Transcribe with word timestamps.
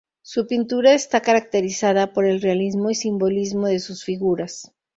Su 0.23 0.47
pintura 0.47 0.93
está 0.95 1.21
caracterizada 1.21 2.11
por 2.11 2.25
el 2.25 2.41
realismo 2.41 2.89
y 2.89 2.95
simbolismo 2.95 3.67
de 3.67 3.77
sus 3.77 4.03
figuras. 4.03 4.71